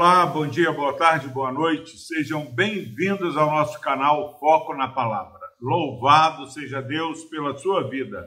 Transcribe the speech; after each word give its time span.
Olá, 0.00 0.24
bom 0.26 0.46
dia, 0.46 0.70
boa 0.70 0.96
tarde, 0.96 1.26
boa 1.26 1.50
noite. 1.50 1.98
Sejam 1.98 2.44
bem-vindos 2.54 3.36
ao 3.36 3.50
nosso 3.50 3.80
canal 3.80 4.38
Foco 4.38 4.72
na 4.72 4.86
Palavra. 4.86 5.40
Louvado 5.60 6.46
seja 6.46 6.80
Deus 6.80 7.24
pela 7.24 7.58
sua 7.58 7.90
vida. 7.90 8.24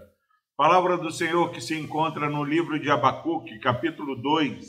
Palavra 0.57 0.97
do 0.97 1.09
Senhor 1.09 1.49
que 1.49 1.61
se 1.61 1.73
encontra 1.79 2.29
no 2.29 2.43
livro 2.43 2.77
de 2.77 2.91
Abacuque, 2.91 3.57
capítulo 3.59 4.21
2, 4.21 4.59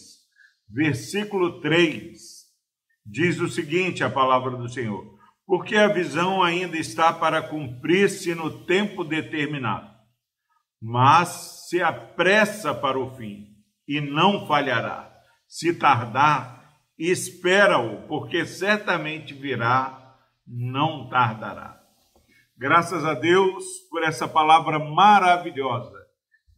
versículo 0.68 1.60
3. 1.60 2.16
Diz 3.04 3.40
o 3.40 3.48
seguinte: 3.48 4.04
a 4.04 4.08
palavra 4.08 4.52
do 4.52 4.68
Senhor: 4.68 5.04
Porque 5.44 5.74
a 5.74 5.88
visão 5.88 6.40
ainda 6.40 6.78
está 6.78 7.12
para 7.12 7.42
cumprir-se 7.42 8.32
no 8.32 8.64
tempo 8.64 9.02
determinado, 9.02 9.90
mas 10.80 11.66
se 11.68 11.82
apressa 11.82 12.72
para 12.72 12.96
o 12.96 13.12
fim 13.16 13.48
e 13.88 14.00
não 14.00 14.46
falhará. 14.46 15.12
Se 15.48 15.74
tardar, 15.74 16.61
espera-o, 16.98 18.06
porque 18.06 18.46
certamente 18.46 19.34
virá, 19.34 20.16
não 20.46 21.08
tardará. 21.08 21.80
Graças 22.56 23.04
a 23.04 23.14
Deus 23.14 23.64
por 23.90 24.02
essa 24.02 24.28
palavra 24.28 24.78
maravilhosa. 24.78 25.98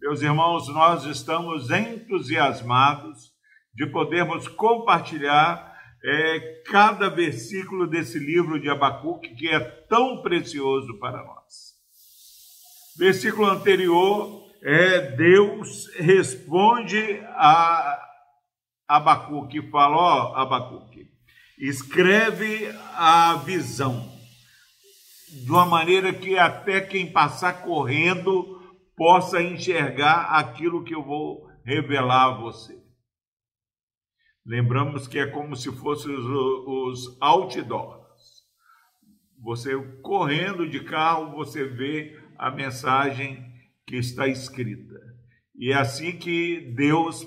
Meus 0.00 0.20
irmãos, 0.20 0.68
nós 0.68 1.04
estamos 1.04 1.70
entusiasmados 1.70 3.32
de 3.74 3.86
podermos 3.86 4.46
compartilhar 4.46 5.74
é, 6.04 6.62
cada 6.66 7.08
versículo 7.08 7.86
desse 7.86 8.18
livro 8.18 8.60
de 8.60 8.68
Abacuque 8.68 9.34
que 9.34 9.48
é 9.48 9.58
tão 9.58 10.20
precioso 10.20 10.98
para 10.98 11.24
nós. 11.24 11.74
Versículo 12.98 13.46
anterior 13.46 14.44
é 14.62 15.12
Deus 15.12 15.88
responde 15.96 17.20
a 17.30 17.98
Abacuque 18.86 19.70
fala, 19.70 19.96
ó 19.96 20.36
Abacuque, 20.36 21.10
escreve 21.58 22.68
a 22.94 23.36
visão 23.36 24.12
de 25.42 25.50
uma 25.50 25.66
maneira 25.66 26.12
que 26.12 26.38
até 26.38 26.80
quem 26.80 27.10
passar 27.10 27.62
correndo 27.62 28.60
possa 28.96 29.42
enxergar 29.42 30.26
aquilo 30.30 30.84
que 30.84 30.94
eu 30.94 31.02
vou 31.02 31.48
revelar 31.64 32.26
a 32.26 32.40
você. 32.40 32.78
Lembramos 34.46 35.08
que 35.08 35.18
é 35.18 35.26
como 35.26 35.56
se 35.56 35.72
fossem 35.72 36.14
os, 36.14 36.26
os 36.26 37.16
outdoors. 37.20 38.04
Você 39.42 39.76
correndo 40.02 40.68
de 40.68 40.84
carro, 40.84 41.32
você 41.32 41.64
vê 41.64 42.18
a 42.38 42.50
mensagem 42.50 43.42
que 43.86 43.96
está 43.96 44.28
escrita. 44.28 44.94
E 45.54 45.72
é 45.72 45.74
assim 45.74 46.16
que 46.16 46.72
Deus 46.76 47.26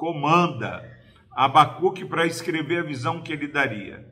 comanda 0.00 0.82
Abacuque 1.30 2.06
para 2.06 2.26
escrever 2.26 2.78
a 2.78 2.86
visão 2.86 3.22
que 3.22 3.34
ele 3.34 3.46
daria. 3.46 4.02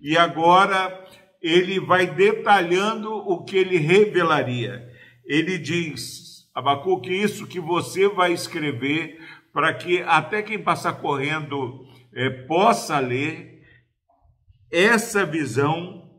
E 0.00 0.18
agora 0.18 1.06
ele 1.40 1.78
vai 1.78 2.08
detalhando 2.08 3.12
o 3.14 3.44
que 3.44 3.56
ele 3.56 3.76
revelaria. 3.78 4.84
Ele 5.24 5.56
diz, 5.56 6.48
Abacuque, 6.52 7.10
isso 7.10 7.46
que 7.46 7.60
você 7.60 8.08
vai 8.08 8.32
escrever, 8.32 9.20
para 9.52 9.72
que 9.72 10.02
até 10.02 10.42
quem 10.42 10.60
passar 10.60 10.94
correndo 10.94 11.86
é, 12.12 12.28
possa 12.28 12.98
ler, 12.98 13.62
essa 14.70 15.24
visão 15.24 16.10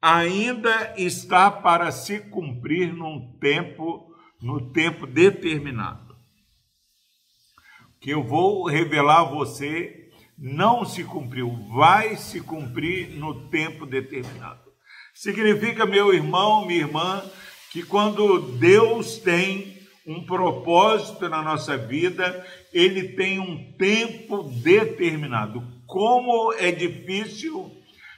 ainda 0.00 0.94
está 0.96 1.50
para 1.50 1.92
se 1.92 2.18
cumprir 2.18 2.94
num 2.94 3.36
tempo, 3.38 4.10
no 4.40 4.72
tempo 4.72 5.06
determinado 5.06 6.09
que 8.00 8.10
eu 8.10 8.22
vou 8.22 8.66
revelar 8.66 9.20
a 9.20 9.24
você 9.24 10.08
não 10.38 10.84
se 10.86 11.04
cumpriu, 11.04 11.54
vai 11.74 12.16
se 12.16 12.40
cumprir 12.40 13.10
no 13.10 13.48
tempo 13.48 13.84
determinado. 13.84 14.70
Significa, 15.12 15.84
meu 15.84 16.14
irmão, 16.14 16.64
minha 16.66 16.80
irmã, 16.80 17.22
que 17.70 17.82
quando 17.82 18.56
Deus 18.56 19.18
tem 19.18 19.78
um 20.06 20.24
propósito 20.24 21.28
na 21.28 21.42
nossa 21.42 21.76
vida, 21.76 22.46
ele 22.72 23.10
tem 23.10 23.38
um 23.38 23.72
tempo 23.76 24.44
determinado. 24.62 25.62
Como 25.86 26.54
é 26.54 26.72
difícil 26.72 27.70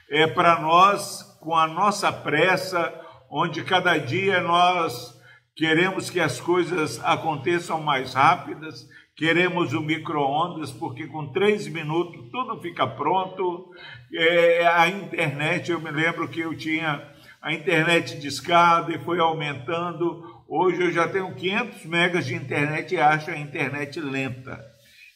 é 0.09 0.27
para 0.27 0.61
nós 0.61 1.23
com 1.41 1.55
a 1.55 1.67
nossa 1.67 2.11
pressa, 2.11 2.93
onde 3.29 3.63
cada 3.63 3.97
dia 3.97 4.41
nós 4.41 5.19
queremos 5.55 6.09
que 6.09 6.19
as 6.19 6.39
coisas 6.39 7.03
aconteçam 7.03 7.81
mais 7.81 8.13
rápidas, 8.13 8.87
Queremos 9.15 9.73
o 9.73 9.81
micro-ondas, 9.81 10.71
porque 10.71 11.05
com 11.05 11.31
três 11.31 11.67
minutos 11.67 12.31
tudo 12.31 12.59
fica 12.61 12.87
pronto. 12.87 13.69
É, 14.11 14.65
a 14.65 14.87
internet, 14.87 15.71
eu 15.71 15.79
me 15.79 15.91
lembro 15.91 16.27
que 16.27 16.39
eu 16.39 16.57
tinha 16.57 17.13
a 17.39 17.53
internet 17.53 18.19
de 18.19 18.27
escada 18.27 18.91
e 18.91 19.03
foi 19.03 19.19
aumentando. 19.19 20.23
Hoje 20.49 20.81
eu 20.81 20.91
já 20.91 21.07
tenho 21.07 21.35
500 21.35 21.85
megas 21.85 22.25
de 22.25 22.33
internet 22.33 22.95
e 22.95 22.99
acho 22.99 23.29
a 23.29 23.37
internet 23.37 23.99
lenta. 23.99 24.59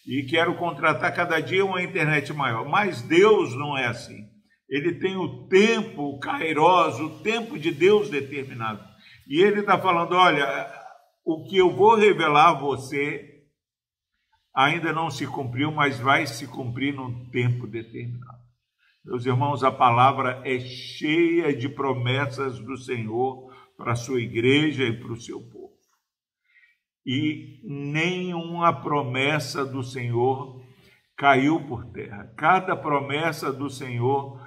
E 0.06 0.28
quero 0.30 0.56
contratar 0.58 1.14
cada 1.16 1.40
dia 1.40 1.66
uma 1.66 1.82
internet 1.82 2.32
maior. 2.34 2.70
Mas 2.70 3.02
Deus 3.02 3.56
não 3.56 3.76
é 3.76 3.88
assim. 3.88 4.28
Ele 4.70 5.00
tem 5.00 5.18
o 5.18 5.48
tempo, 5.48 6.04
o 6.04 6.20
kairos, 6.20 7.00
o 7.00 7.22
tempo 7.24 7.58
de 7.58 7.72
Deus 7.72 8.12
determinado. 8.12 8.84
E 9.28 9.42
ele 9.42 9.62
está 9.62 9.78
falando: 9.80 10.14
olha, 10.14 10.72
o 11.26 11.48
que 11.50 11.58
eu 11.58 11.76
vou 11.76 11.96
revelar 11.96 12.50
a 12.50 12.60
você 12.60 13.37
ainda 14.58 14.92
não 14.92 15.12
se 15.12 15.28
cumpriu, 15.28 15.72
mas 15.72 16.00
vai 16.00 16.26
se 16.26 16.48
cumprir 16.48 16.92
num 16.92 17.30
tempo 17.30 17.68
determinado. 17.68 18.42
Meus 19.06 19.24
irmãos, 19.24 19.64
a 19.64 19.72
palavra 19.72 20.42
é 20.44 20.60
cheia 20.60 21.56
de 21.56 21.70
promessas 21.70 22.58
do 22.58 22.76
Senhor 22.76 23.54
para 23.78 23.92
a 23.92 23.96
sua 23.96 24.20
igreja 24.20 24.84
e 24.84 25.00
para 25.00 25.12
o 25.14 25.22
seu 25.22 25.40
povo. 25.40 25.76
E 27.06 27.62
nenhuma 27.64 28.74
promessa 28.82 29.64
do 29.64 29.84
Senhor 29.84 30.60
caiu 31.16 31.64
por 31.68 31.86
terra. 31.92 32.34
Cada 32.36 32.76
promessa 32.76 33.54
do 33.54 33.70
Senhor 33.70 34.42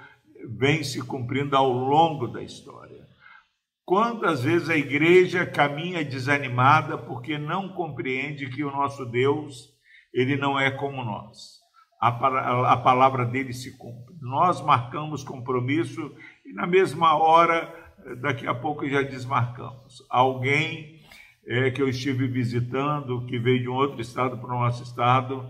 vem 0.45 0.83
se 0.83 1.01
cumprindo 1.03 1.57
ao 1.57 1.71
longo 1.71 2.27
da 2.27 2.43
história. 2.43 3.07
Quantas 3.85 4.43
vezes 4.43 4.69
a 4.69 4.77
igreja 4.77 5.47
caminha 5.47 6.05
desanimada 6.05 6.99
porque 6.99 7.39
não 7.39 7.69
compreende 7.69 8.51
que 8.51 8.65
o 8.65 8.73
nosso 8.73 9.07
Deus 9.07 9.79
ele 10.13 10.37
não 10.37 10.59
é 10.59 10.71
como 10.71 11.05
nós. 11.05 11.61
A, 12.01 12.77
palavra 12.79 13.27
dele 13.27 13.53
se 13.53 13.77
cumpre. 13.77 14.17
Nós 14.23 14.63
marcamos 14.63 15.23
compromisso 15.23 16.15
e 16.47 16.53
na 16.55 16.67
mesma 16.67 17.15
hora, 17.15 17.73
daqui 18.23 18.47
a 18.47 18.55
pouco 18.55 18.89
já 18.89 19.03
desmarcamos. 19.03 20.03
Alguém 20.09 21.01
é, 21.47 21.71
que 21.71 21.83
eu 21.83 21.89
estive 21.89 22.27
visitando, 22.27 23.27
que 23.27 23.39
veio 23.39 23.61
de 23.61 23.69
um 23.69 23.75
outro 23.75 24.01
estado 24.01 24.39
para 24.39 24.49
o 24.49 24.61
nosso 24.61 24.83
estado, 24.83 25.47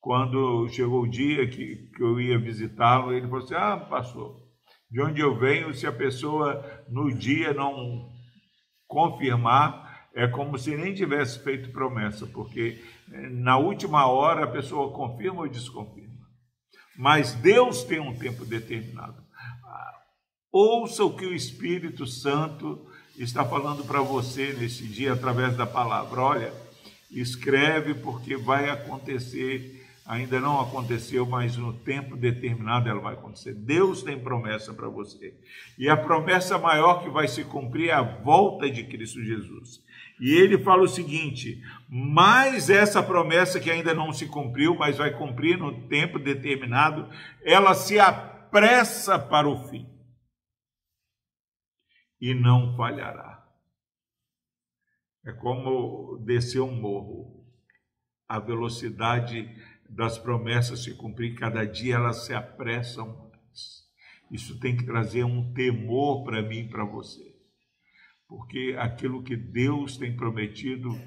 quando 0.00 0.66
chegou 0.68 1.02
o 1.02 1.10
dia 1.10 1.46
que, 1.46 1.90
que 1.94 2.02
eu 2.02 2.20
ia 2.20 2.38
visitá-lo, 2.38 3.12
ele 3.12 3.28
falou 3.28 3.44
assim: 3.44 3.54
Ah, 3.54 3.76
pastor, 3.76 4.40
de 4.90 5.00
onde 5.00 5.20
eu 5.20 5.38
venho, 5.38 5.72
se 5.72 5.86
a 5.86 5.92
pessoa 5.92 6.84
no 6.88 7.12
dia 7.12 7.54
não 7.54 8.10
confirmar, 8.86 10.08
é 10.14 10.26
como 10.26 10.58
se 10.58 10.76
nem 10.76 10.92
tivesse 10.92 11.42
feito 11.42 11.70
promessa, 11.70 12.26
porque 12.26 12.82
na 13.30 13.58
última 13.58 14.06
hora 14.06 14.44
a 14.44 14.50
pessoa 14.50 14.92
confirma 14.92 15.42
ou 15.42 15.48
desconfirma. 15.48 16.12
Mas 16.96 17.34
Deus 17.34 17.84
tem 17.84 18.00
um 18.00 18.16
tempo 18.16 18.44
determinado. 18.44 19.22
Ouça 20.50 21.04
o 21.04 21.16
que 21.16 21.24
o 21.24 21.34
Espírito 21.34 22.06
Santo 22.06 22.86
está 23.18 23.44
falando 23.44 23.84
para 23.84 24.00
você 24.00 24.52
nesse 24.52 24.86
dia 24.86 25.12
através 25.12 25.56
da 25.56 25.66
palavra. 25.66 26.20
Olha, 26.20 26.52
escreve 27.10 27.94
porque 27.94 28.36
vai 28.36 28.68
acontecer 28.68 29.82
ainda 30.04 30.40
não 30.40 30.60
aconteceu, 30.60 31.24
mas 31.24 31.56
no 31.56 31.72
tempo 31.72 32.16
determinado 32.16 32.88
ela 32.88 33.00
vai 33.00 33.14
acontecer. 33.14 33.54
Deus 33.54 34.02
tem 34.02 34.18
promessa 34.18 34.72
para 34.74 34.88
você. 34.88 35.34
E 35.78 35.88
a 35.88 35.96
promessa 35.96 36.58
maior 36.58 37.02
que 37.02 37.10
vai 37.10 37.28
se 37.28 37.44
cumprir 37.44 37.90
é 37.90 37.92
a 37.92 38.02
volta 38.02 38.68
de 38.70 38.84
Cristo 38.84 39.22
Jesus. 39.22 39.82
E 40.22 40.34
ele 40.34 40.56
fala 40.56 40.84
o 40.84 40.88
seguinte: 40.88 41.60
mas 41.88 42.70
essa 42.70 43.02
promessa 43.02 43.58
que 43.58 43.68
ainda 43.68 43.92
não 43.92 44.12
se 44.12 44.28
cumpriu, 44.28 44.76
mas 44.76 44.98
vai 44.98 45.10
cumprir 45.18 45.58
no 45.58 45.88
tempo 45.88 46.16
determinado, 46.16 47.10
ela 47.44 47.74
se 47.74 47.98
apressa 47.98 49.18
para 49.18 49.48
o 49.48 49.68
fim 49.68 49.84
e 52.20 52.32
não 52.34 52.76
falhará. 52.76 53.44
É 55.26 55.32
como 55.32 56.18
descer 56.24 56.60
um 56.60 56.80
morro. 56.80 57.44
A 58.28 58.38
velocidade 58.38 59.50
das 59.90 60.18
promessas 60.18 60.84
se 60.84 60.94
cumprir, 60.94 61.34
cada 61.34 61.64
dia 61.64 61.96
elas 61.96 62.24
se 62.24 62.32
apressam 62.32 63.28
mais. 63.28 63.90
Isso 64.30 64.58
tem 64.60 64.76
que 64.76 64.86
trazer 64.86 65.24
um 65.24 65.52
temor 65.52 66.22
para 66.22 66.40
mim 66.40 66.60
e 66.60 66.68
para 66.68 66.84
você 66.84 67.31
porque 68.32 68.74
aquilo 68.78 69.22
que 69.22 69.36
Deus 69.36 69.98
tem 69.98 70.16
prometido 70.16 70.98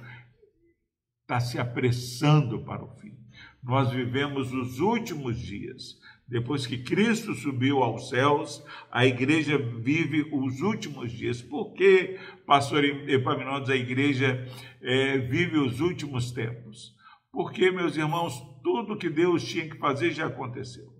está 1.23 1.39
se 1.39 1.57
apressando 1.57 2.63
para 2.63 2.83
o 2.83 2.95
fim. 2.99 3.17
Nós 3.63 3.89
vivemos 3.89 4.53
os 4.53 4.79
últimos 4.79 5.39
dias. 5.39 5.99
Depois 6.27 6.67
que 6.67 6.83
Cristo 6.83 7.33
subiu 7.33 7.81
aos 7.81 8.09
céus, 8.09 8.63
a 8.91 9.07
igreja 9.07 9.57
vive 9.57 10.29
os 10.31 10.61
últimos 10.61 11.11
dias. 11.11 11.41
Por 11.41 11.73
que, 11.73 12.19
pastor 12.45 12.85
Epaminondas, 12.85 13.71
a 13.71 13.75
igreja 13.75 14.47
é, 14.79 15.17
vive 15.17 15.57
os 15.57 15.79
últimos 15.79 16.31
tempos? 16.31 16.93
Porque, 17.31 17.71
meus 17.71 17.97
irmãos, 17.97 18.39
tudo 18.63 18.97
que 18.97 19.09
Deus 19.09 19.43
tinha 19.43 19.67
que 19.67 19.79
fazer 19.79 20.11
já 20.11 20.27
aconteceu. 20.27 20.93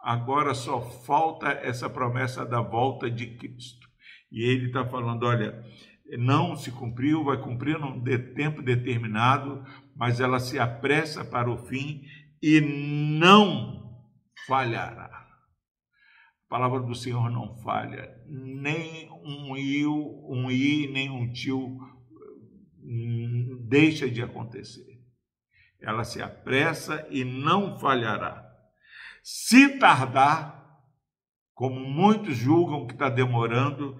Agora 0.00 0.54
só 0.54 0.80
falta 0.80 1.50
essa 1.50 1.88
promessa 1.88 2.44
da 2.44 2.60
volta 2.60 3.08
de 3.08 3.36
Cristo. 3.36 3.91
E 4.32 4.42
ele 4.42 4.66
está 4.66 4.84
falando: 4.84 5.24
olha, 5.24 5.62
não 6.18 6.56
se 6.56 6.72
cumpriu, 6.72 7.22
vai 7.22 7.36
cumprir 7.40 7.78
num 7.78 8.02
tempo 8.34 8.62
determinado, 8.62 9.64
mas 9.94 10.18
ela 10.18 10.40
se 10.40 10.58
apressa 10.58 11.24
para 11.24 11.50
o 11.50 11.58
fim 11.58 12.02
e 12.42 12.60
não 12.60 14.02
falhará. 14.46 15.10
A 16.46 16.48
palavra 16.48 16.80
do 16.80 16.94
Senhor 16.94 17.30
não 17.30 17.56
falha, 17.62 18.10
nem 18.26 19.10
um 19.24 19.56
i, 19.56 19.86
um 19.86 20.50
i, 20.50 20.88
nem 20.88 21.08
um 21.10 21.32
tio 21.32 21.78
hum, 22.82 23.58
deixa 23.68 24.08
de 24.08 24.22
acontecer. 24.22 25.00
Ela 25.80 26.04
se 26.04 26.22
apressa 26.22 27.06
e 27.10 27.24
não 27.24 27.78
falhará. 27.78 28.48
Se 29.22 29.78
tardar, 29.78 30.62
como 31.54 31.80
muitos 31.80 32.36
julgam 32.36 32.86
que 32.86 32.92
está 32.92 33.08
demorando, 33.08 33.96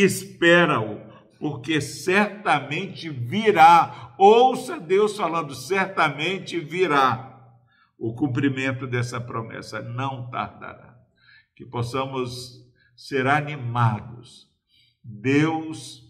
espera-o, 0.00 1.00
porque 1.38 1.80
certamente 1.80 3.10
virá. 3.10 4.14
Ouça 4.16 4.80
Deus 4.80 5.16
falando, 5.16 5.54
certamente 5.54 6.58
virá 6.58 7.32
o 7.98 8.14
cumprimento 8.14 8.86
dessa 8.86 9.20
promessa, 9.20 9.82
não 9.82 10.30
tardará. 10.30 10.98
Que 11.54 11.64
possamos 11.64 12.66
ser 12.96 13.26
animados. 13.26 14.48
Deus 15.04 16.02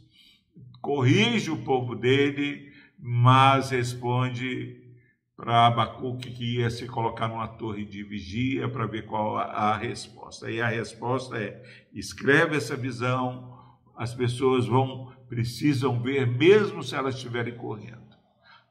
corrige 0.80 1.50
o 1.50 1.64
povo 1.64 1.94
dele, 1.94 2.72
mas 2.98 3.70
responde 3.70 4.80
para 5.36 5.66
Abacuque 5.66 6.30
que 6.30 6.58
ia 6.58 6.70
se 6.70 6.86
colocar 6.86 7.26
numa 7.26 7.48
torre 7.48 7.84
de 7.84 8.04
vigia 8.04 8.68
para 8.68 8.86
ver 8.86 9.06
qual 9.06 9.36
a, 9.36 9.42
a 9.42 9.76
resposta. 9.76 10.50
E 10.50 10.60
a 10.60 10.68
resposta 10.68 11.36
é: 11.36 11.62
escreve 11.92 12.56
essa 12.56 12.76
visão, 12.76 13.58
as 13.96 14.14
pessoas 14.14 14.66
vão 14.66 15.12
precisam 15.28 15.98
ver, 16.02 16.26
mesmo 16.26 16.82
se 16.82 16.94
elas 16.94 17.14
estiverem 17.14 17.54
correndo. 17.54 18.02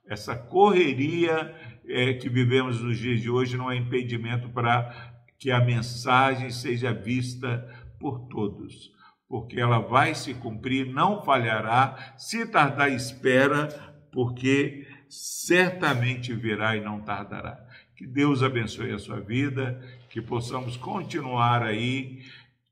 Essa 0.08 0.36
correria 0.36 1.56
é, 1.88 2.14
que 2.14 2.30
vivemos 2.30 2.80
nos 2.82 3.00
dias 3.00 3.20
de 3.20 3.32
hoje 3.32 3.58
não 3.58 3.72
é 3.72 3.78
impedimento 3.78 4.48
para 4.50 5.12
que 5.40 5.50
a 5.50 5.60
mensagem 5.60 6.52
seja 6.52 6.94
vista 6.94 7.68
por 8.00 8.28
todos, 8.28 8.92
porque 9.28 9.60
ela 9.60 9.80
vai 9.80 10.14
se 10.14 10.36
cumprir, 10.36 10.86
não 10.86 11.24
falhará, 11.24 12.14
se 12.16 12.46
tardar, 12.46 12.92
espera, 12.92 13.68
porque 14.12 14.88
certamente 15.10 16.34
virá 16.34 16.78
e 16.78 16.82
não 16.82 17.02
tardará. 17.02 17.60
Que 17.96 18.06
Deus 18.06 18.44
abençoe 18.44 18.92
a 18.92 19.00
sua 19.00 19.20
vida, 19.20 19.82
que 20.10 20.22
possamos 20.22 20.78
continuar 20.78 21.64
aí 21.64 22.22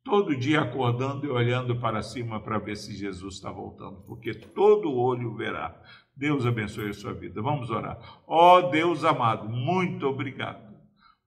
todo 0.09 0.35
dia 0.35 0.61
acordando 0.61 1.25
e 1.25 1.29
olhando 1.29 1.75
para 1.79 2.01
cima 2.01 2.39
para 2.39 2.57
ver 2.57 2.75
se 2.75 2.95
Jesus 2.95 3.35
está 3.35 3.51
voltando, 3.51 4.01
porque 4.01 4.33
todo 4.33 4.93
olho 4.93 5.35
verá. 5.35 5.79
Deus 6.15 6.45
abençoe 6.45 6.89
a 6.89 6.93
sua 6.93 7.13
vida. 7.13 7.41
Vamos 7.41 7.69
orar. 7.69 7.97
Ó 8.27 8.57
oh, 8.57 8.69
Deus 8.69 9.05
amado, 9.05 9.47
muito 9.47 10.05
obrigado, 10.07 10.75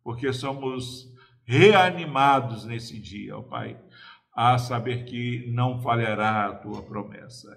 porque 0.03 0.33
somos 0.33 1.11
reanimados 1.45 2.65
nesse 2.65 3.01
dia, 3.01 3.37
ó 3.37 3.41
oh, 3.41 3.45
Pai, 3.45 3.79
a 4.35 4.59
saber 4.59 5.05
que 5.05 5.51
não 5.51 5.81
falhará 5.81 6.47
a 6.47 6.55
tua 6.55 6.83
promessa 6.83 7.57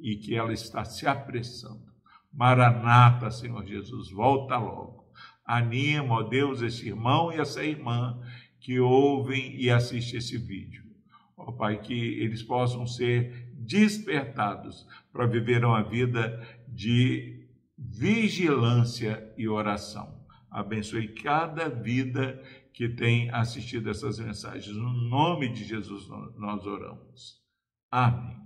e 0.00 0.16
que 0.16 0.34
ela 0.34 0.52
está 0.52 0.84
se 0.84 1.06
apressando. 1.06 1.92
Maranata, 2.32 3.30
Senhor 3.30 3.64
Jesus, 3.64 4.10
volta 4.10 4.56
logo. 4.56 5.02
Anima, 5.44 6.14
ó 6.14 6.22
Deus, 6.22 6.62
esse 6.62 6.88
irmão 6.88 7.32
e 7.32 7.40
essa 7.40 7.62
irmã 7.62 8.20
que 8.62 8.78
ouvem 8.78 9.56
e 9.60 9.68
assistem 9.68 10.18
esse 10.18 10.38
vídeo. 10.38 10.84
Ó 11.36 11.50
Pai, 11.50 11.80
que 11.80 11.92
eles 11.92 12.42
possam 12.42 12.86
ser 12.86 13.50
despertados 13.54 14.86
para 15.12 15.26
viver 15.26 15.64
uma 15.64 15.82
vida 15.82 16.40
de 16.68 17.44
vigilância 17.76 19.32
e 19.36 19.48
oração. 19.48 20.22
Abençoe 20.48 21.08
cada 21.08 21.68
vida 21.68 22.40
que 22.72 22.88
tem 22.88 23.30
assistido 23.30 23.90
essas 23.90 24.20
mensagens. 24.20 24.76
No 24.76 24.92
nome 24.92 25.48
de 25.48 25.64
Jesus 25.64 26.08
nós 26.36 26.64
oramos. 26.64 27.42
Amém. 27.90 28.36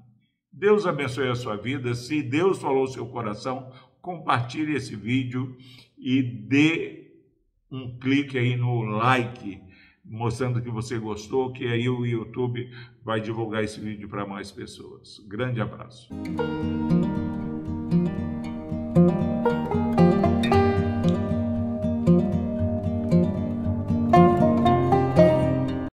Deus 0.50 0.86
abençoe 0.86 1.28
a 1.28 1.34
sua 1.34 1.56
vida. 1.56 1.94
Se 1.94 2.22
Deus 2.22 2.58
falou 2.58 2.84
o 2.84 2.88
seu 2.88 3.06
coração, 3.06 3.70
compartilhe 4.00 4.74
esse 4.74 4.96
vídeo 4.96 5.54
e 5.98 6.22
dê 6.22 7.12
um 7.70 7.98
clique 7.98 8.38
aí 8.38 8.56
no 8.56 8.80
like 8.80 9.65
mostrando 10.08 10.62
que 10.62 10.70
você 10.70 10.98
gostou, 10.98 11.52
que 11.52 11.66
aí 11.66 11.88
o 11.88 12.06
YouTube 12.06 12.70
vai 13.04 13.20
divulgar 13.20 13.64
esse 13.64 13.80
vídeo 13.80 14.08
para 14.08 14.26
mais 14.26 14.50
pessoas. 14.50 15.24
Grande 15.26 15.60
abraço. 15.60 16.08